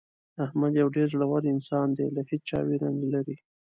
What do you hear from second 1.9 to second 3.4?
دی له هېچا ویره نه لري.